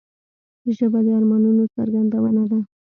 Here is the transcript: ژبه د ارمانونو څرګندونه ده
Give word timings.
ژبه 0.77 0.99
د 1.05 1.07
ارمانونو 1.17 1.63
څرګندونه 1.75 2.43
ده 2.51 2.59